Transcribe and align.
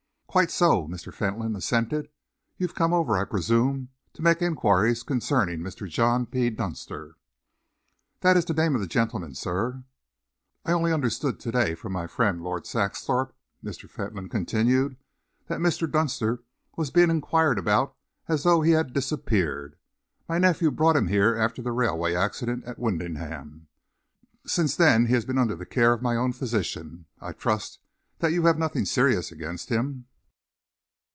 "Quite 0.27 0.49
so," 0.49 0.87
Mr. 0.87 1.13
Fentolin 1.13 1.57
assented. 1.57 2.07
"You've 2.55 2.73
come 2.73 2.93
over, 2.93 3.17
I 3.17 3.25
presume, 3.25 3.89
to 4.13 4.21
make 4.21 4.41
enquiries 4.41 5.03
concerning 5.03 5.59
Mr. 5.59 5.89
John 5.89 6.25
P. 6.25 6.49
Dunster?" 6.49 7.17
"That 8.21 8.37
is 8.37 8.45
the 8.45 8.53
name 8.53 8.73
of 8.73 8.79
the 8.79 8.87
gentleman, 8.87 9.35
sir." 9.35 9.83
"I 10.63 10.71
only 10.71 10.93
understood 10.93 11.37
to 11.41 11.51
day 11.51 11.75
from 11.75 11.91
my 11.91 12.07
friend 12.07 12.41
Lord 12.41 12.65
Saxthorpe," 12.65 13.33
Mr. 13.61 13.89
Fentolin 13.89 14.29
continued, 14.29 14.95
"that 15.47 15.59
Mr. 15.59 15.85
Dunster 15.91 16.39
was 16.77 16.91
being 16.91 17.09
enquired 17.09 17.59
about 17.59 17.97
as 18.29 18.43
though 18.43 18.61
he 18.61 18.71
had 18.71 18.93
disappeared. 18.93 19.75
My 20.29 20.37
nephew 20.37 20.71
brought 20.71 20.95
him 20.95 21.07
here 21.07 21.35
after 21.35 21.61
the 21.61 21.73
railway 21.73 22.15
accident 22.15 22.63
at 22.63 22.79
Wymondham, 22.79 23.67
since 24.47 24.79
when 24.79 25.07
he 25.07 25.13
has 25.13 25.25
been 25.25 25.37
under 25.37 25.57
the 25.57 25.65
care 25.65 25.91
of 25.91 26.01
my 26.01 26.15
own 26.15 26.31
physician. 26.31 27.05
I 27.19 27.33
trust 27.33 27.79
that 28.19 28.31
you 28.31 28.43
have 28.45 28.57
nothing 28.57 28.85
serious 28.85 29.33
against 29.33 29.67
him?" 29.67 30.05